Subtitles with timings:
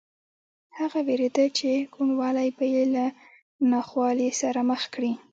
[0.77, 3.05] هغه وېرېده چې کوڼوالی به یې له
[3.71, 5.13] ناخوالې سره مخ کړي